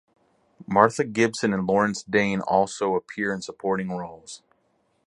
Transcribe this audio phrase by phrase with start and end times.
[0.65, 4.41] Martha Gibson and Lawrence Dane also appear in supporting roles.